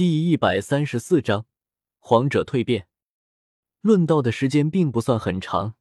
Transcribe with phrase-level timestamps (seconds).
[0.00, 1.44] 第一百三十四章，
[1.98, 2.88] 皇者蜕变。
[3.82, 5.74] 论道的时间并不算很长，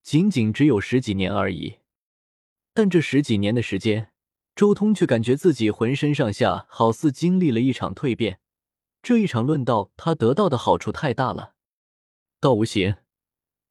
[0.00, 1.78] 仅仅只有十几年而已。
[2.72, 4.12] 但这十几年的时间，
[4.54, 8.38] 周通却感觉自己浑身上下好似经历了一场蜕变。
[9.02, 11.56] 这一场论道，他得到的好处太大了。
[12.38, 12.94] 道无形，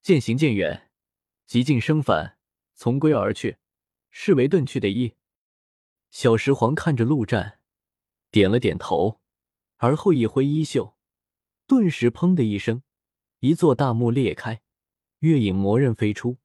[0.02, 0.90] 渐行渐远，
[1.46, 2.36] 极尽生返，
[2.74, 3.56] 从归而去，
[4.10, 5.14] 是为遁去的意。
[6.10, 7.60] 小石皇看着陆战，
[8.30, 9.22] 点了点头。
[9.78, 10.96] 而后一挥衣袖，
[11.66, 12.82] 顿时“砰”的一声，
[13.38, 14.60] 一座大幕裂开，
[15.20, 16.38] 月影魔刃飞出。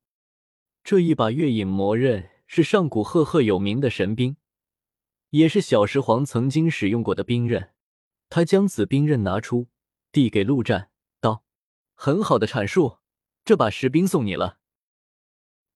[0.84, 4.38] 这一把月影魔刃是上古赫赫有名的神兵，
[5.32, 7.72] 也是小石皇曾经使用过的兵刃。
[8.30, 9.68] 他将此兵刃拿出，
[10.12, 11.44] 递给陆战，道
[11.96, 13.00] ：“很好的阐述，
[13.44, 14.60] 这把石兵送你了。”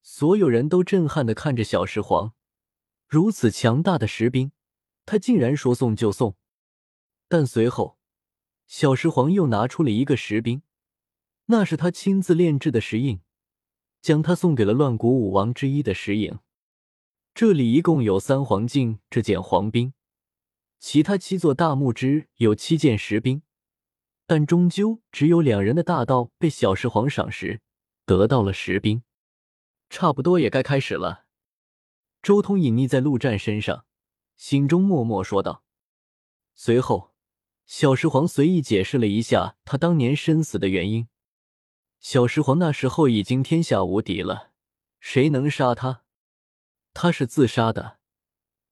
[0.04, 2.34] 所有人都震撼的看着小石皇，
[3.08, 4.52] 如此强大的石兵，
[5.08, 6.36] 他竟然说送就送。
[7.30, 7.98] 但随后，
[8.68, 10.62] 小石皇又拿出了一个石兵，
[11.48, 13.22] 那是他亲自炼制的石印，
[14.02, 16.40] 将它送给了乱古武王之一的石影。
[17.34, 19.94] 这里一共有三黄镜这件黄兵，
[20.80, 23.42] 其他七座大墓之有七件石兵，
[24.26, 27.62] 但终究只有两人的大道被小石皇赏识，
[28.06, 29.04] 得到了石兵。
[29.90, 31.26] 差不多也该开始了。
[32.22, 33.86] 周通隐匿在陆战身上，
[34.38, 35.64] 心中默默说道。
[36.56, 37.17] 随后。
[37.68, 41.10] 小石皇随意解释了一下他当年身死的原因。
[42.00, 44.52] 小石皇那时候已经天下无敌了，
[45.02, 46.04] 谁能杀他？
[46.94, 47.98] 他是自杀的，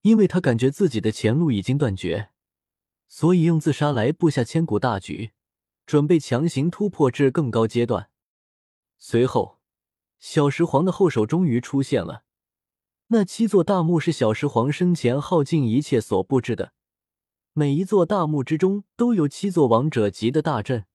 [0.04, 2.30] 因为他感觉自己的前路已经断绝，
[3.10, 5.32] 所以用自杀来布下千古大局，
[5.86, 8.10] 准备强行突破至更高阶段。
[8.98, 9.60] 随后，
[10.20, 12.24] 小石皇的后手终于出现了。
[13.08, 16.72] 那七座大墓是小石皇生前耗尽一切所布置的。
[17.58, 20.88] 每一座大墓之中都有七座王者级的大阵，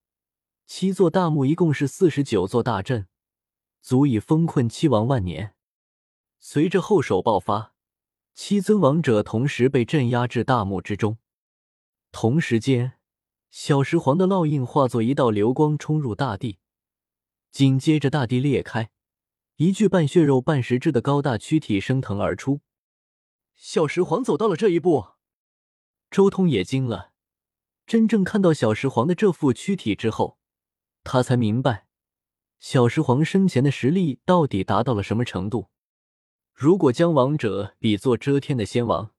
[0.67, 3.07] 七座大墓一共是四十九座大阵，
[3.81, 5.55] 足以封困七王万年。
[6.39, 7.73] 随着后手爆发，
[8.35, 11.17] 七尊王者同时被镇压至大墓之中。
[12.11, 12.93] 同时间，
[13.49, 16.59] 小石皇的烙印化作一道流光冲入大地，
[17.49, 18.91] 紧接着大地裂开，
[19.55, 22.61] 一具半血肉半石质的高大躯体升腾而出。
[23.55, 25.07] 小石皇走到了这一步。
[26.11, 27.13] 周通也惊了，
[27.87, 30.37] 真正看到小石皇的这副躯体之后，
[31.05, 31.87] 他才明白
[32.59, 35.69] 小石皇生前的实力到底达到了什么程度。
[36.53, 39.13] 如果将王者比作遮天的仙王，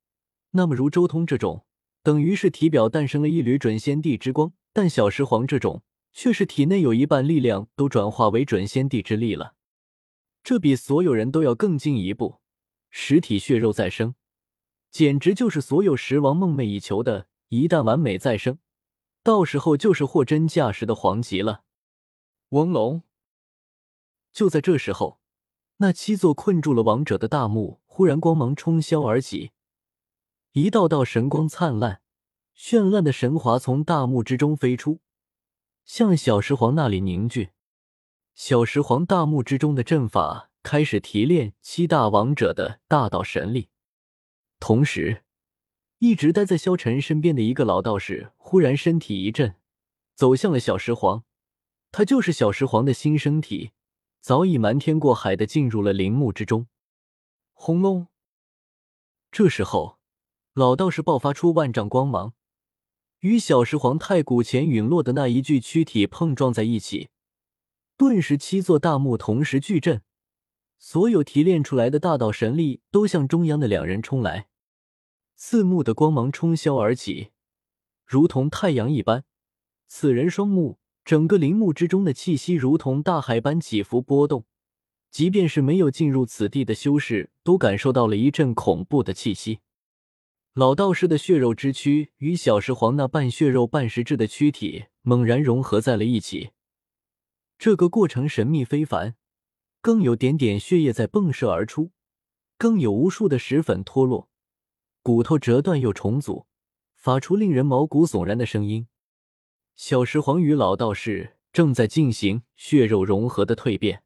[0.51, 1.65] 那么如周通这种，
[2.03, 5.83] 等于是体表诞生了一缕准仙帝之光；但小石皇这种，
[6.13, 9.55] 却是体内有一半力量都转化为准仙帝之力了。
[10.45, 12.43] 这比所有人都要更进一步，
[12.91, 14.15] 实体血肉再生。
[14.93, 18.59] 简直就是所有石王梦寐以求的，一旦完美再生，
[19.23, 21.63] 到时候就是货真价实的皇级了。
[22.51, 23.03] 翁龙。
[24.35, 25.19] 就在这时候，
[25.79, 29.53] 那七座困住了王者的大墓忽然光芒冲霄而起，
[30.53, 32.03] 一道道神光灿烂、
[32.55, 35.01] 绚烂的神华从大墓之中飞出，
[35.87, 37.53] 向小石皇那里凝聚。
[38.35, 43.71] 小石皇大墓之中的阵法开始提炼七大王者的大道神力。
[44.65, 45.25] 同时，
[45.99, 49.57] 一直待在萧晨身边的一个老道士忽然身体一震，
[50.15, 51.25] 走向了小石皇。
[51.91, 53.73] 他就是小石皇的新生体，
[54.21, 56.69] 早已瞒天过海的进入了陵墓之中。
[57.53, 58.07] 轰隆！
[59.33, 59.99] 这时候，
[60.55, 62.35] 老道士爆发出万丈光芒，
[63.19, 67.09] 与小石皇太古前陨落的那一具躯体碰撞在一起，
[67.97, 70.03] 顿时七座大墓同时巨震，
[70.79, 74.47] 所有提炼出来的大道神力都向中央的两人冲来。
[75.35, 77.31] 四目的光芒冲霄而起，
[78.05, 79.25] 如同太阳一般。
[79.89, 84.47] 此人双目，整个陵墓之中的气息如同大海般起伏波动，
[85.11, 89.59] 即便是没有进入此地的修士，都感受到了一阵恐怖的气息。
[90.55, 96.51] 老道士的血肉之躯与小石皇那半血肉半石质的躯体猛然融合在了一起，
[97.59, 99.17] 这个过程神秘非凡，
[99.81, 101.91] 更有点点血液在迸射而出，
[102.57, 104.29] 更有无数的石粉脱落。
[105.03, 106.47] 骨头折断又重组，
[106.95, 108.87] 发出令人毛骨悚然的声音。
[109.75, 114.05] 小石皇与老道士正在进行血肉融合的蜕变，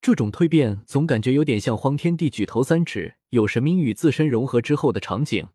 [0.00, 5.48] 这种蜕变总感觉有点像荒天地举头三尺有神明与自身融合之后的场景。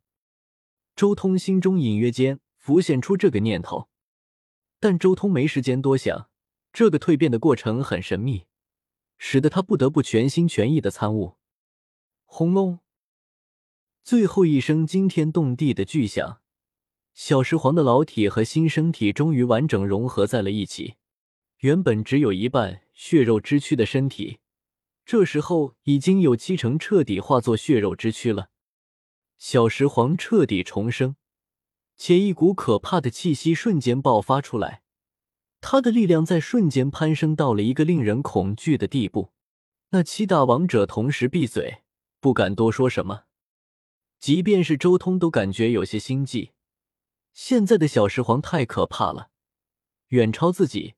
[0.93, 3.87] 周通心中隐约间浮现出这个念头，
[4.81, 6.29] 但周通没时间多想，
[6.73, 8.47] 这个蜕变的过程很神秘，
[9.17, 11.37] 使得他不得不全心全意的参悟。
[12.25, 12.79] 轰隆！
[14.03, 16.41] 最后一声惊天动地的巨响，
[17.13, 20.95] 小石皇的老体和新生体终于完整融合在了一起，
[21.59, 24.39] 原本只有一半血肉之躯的身体，
[25.05, 28.49] 这时候已经有七成彻底化作血肉之躯了。
[29.37, 31.15] 小石皇彻底重生，
[31.95, 34.81] 且一股可怕的气息瞬间爆发出来，
[35.61, 39.31] 他的力量在瞬间攀升到了一个令人恐惧的地步。
[39.91, 41.83] 那七大王者同时闭嘴，
[42.19, 43.23] 不敢多说什么，
[44.19, 46.51] 即便是周通都感觉有些心悸。
[47.33, 49.29] 现在的小石皇太可怕了，
[50.09, 50.95] 远超自己，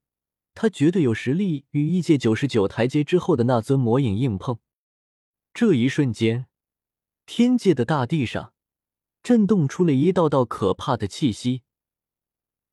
[0.56, 4.58] 他绝对有实力与异界九十九台阶之后的那尊魔影硬碰。
[5.54, 6.48] 这一瞬间，
[7.26, 8.54] 天界的大地上
[9.22, 11.62] 震动出了一道道可怕的气息，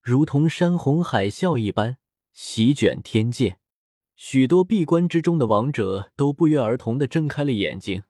[0.01, 1.99] 如同山洪海啸一般
[2.33, 3.59] 席卷天界。
[4.17, 8.03] 许多闭关之中的王者都不约而同的睁开了眼睛，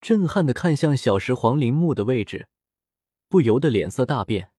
[0.00, 2.48] 震撼的看向小石皇陵墓的位置，
[3.28, 4.50] 不由得脸色大变。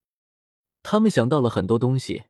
[0.84, 2.24] 他们想到了很多东西，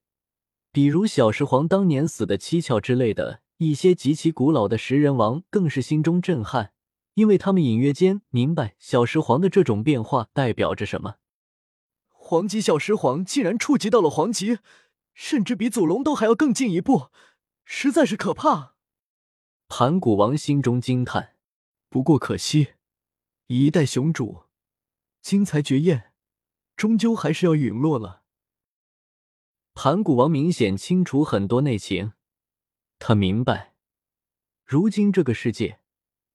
[0.72, 6.74] 比如小石皇当年死的蹊跷之类的一些极其古老的食人王，更是心中震撼，
[7.16, 11.16] 因为他们隐约间明白小石皇的这种变化代表着什么。
[12.10, 14.60] 黄级小石皇竟然触及到了黄级，
[15.14, 17.08] 甚至比祖龙都还要更进一步，
[17.64, 18.76] 实在是可怕。
[19.68, 21.36] 盘古王心中惊叹，
[21.90, 22.74] 不过可惜，
[23.50, 24.44] 一代雄主，
[25.22, 26.12] 精彩绝艳，
[26.76, 28.24] 终究还是要陨落了。
[29.74, 32.12] 盘古王明显清楚很多内情，
[33.00, 33.74] 他明白，
[34.66, 35.80] 如今这个世界，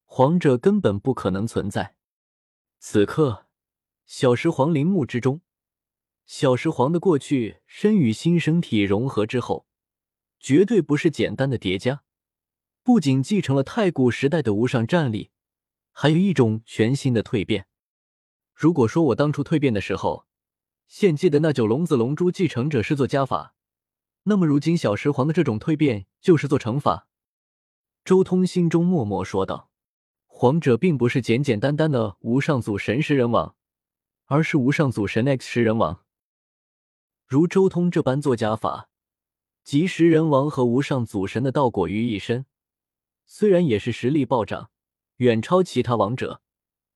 [0.06, 1.96] 皇者根本不可能存在。
[2.78, 3.46] 此刻，
[4.06, 5.42] 小石皇陵墓之中，
[6.24, 9.66] 小石皇的过去身与新生体融合之后，
[10.40, 12.04] 绝对不是简单的叠加，
[12.82, 15.30] 不仅继承了太古时代的无上战力，
[15.92, 17.66] 还有一种全新的蜕变。
[18.54, 20.26] 如果说我当初蜕变的时候，
[20.88, 23.54] 献祭的那九龙子龙珠继承者是做加法，
[24.24, 27.08] 那么如今小石皇的这种蜕变就是做乘法。
[28.04, 29.70] 周通心中默默说道
[30.26, 33.54] ：“皇者并不是简简单单的无上祖神食人王，
[34.24, 36.04] 而是无上祖神 X 食人王。
[37.28, 38.90] 如周通这般做加法，
[39.62, 42.44] 集食人王和无上祖神的道果于一身，
[43.24, 44.71] 虽然也是实力暴涨，
[45.22, 46.42] 远超其他王者，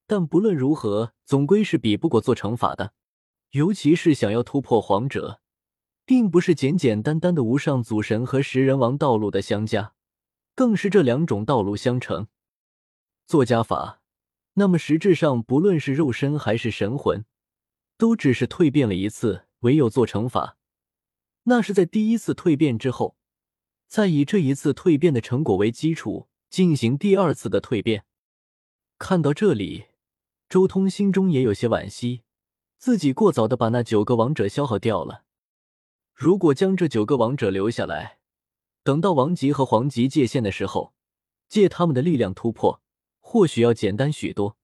[0.04, 2.92] 但不论如何，总归是比不过做乘法的。”
[3.52, 5.40] 尤其是想要突破皇者，
[6.04, 9.94] 并不是简简单单的无上祖神和食人王道路的相加，
[10.56, 12.26] 更是这两种道路相乘。
[13.26, 14.02] 做加法，
[14.54, 17.24] 那么实质上不论是肉身还是神魂，
[17.96, 20.58] 都只是蜕变了一次；唯有做乘法，
[21.44, 23.16] 那是在第一次蜕变之后，
[23.86, 28.04] 再以这一次蜕变的成果为基础进行第二次的蜕变。
[28.98, 29.86] 看到这里，
[30.48, 32.22] 周通心中也有些惋惜。
[32.78, 35.24] 自己过早的把那九个王者消耗掉了。
[36.14, 38.18] 如果将这九个王者留下来，
[38.82, 40.94] 等到王级和皇级界限的时候，
[41.48, 42.80] 借他们的力量突破，
[43.20, 44.55] 或许要简单许多。